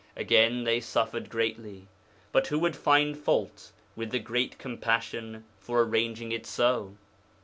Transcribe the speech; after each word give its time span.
Again 0.17 0.63
they 0.63 0.79
suffered 0.79 1.29
greatly. 1.29 1.85
But 2.31 2.47
who 2.47 2.57
would 2.57 2.75
find 2.75 3.15
fault 3.15 3.71
with 3.95 4.09
the 4.09 4.17
Great 4.17 4.57
Compassion 4.57 5.45
for 5.59 5.83
arranging 5.83 6.31
it 6.31 6.47
so? 6.47 6.95